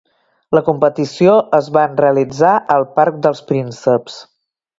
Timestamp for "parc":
2.97-3.21